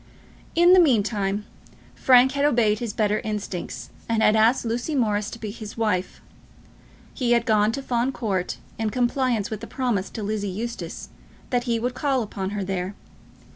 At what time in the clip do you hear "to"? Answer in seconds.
5.29-5.37, 7.73-7.83, 10.09-10.23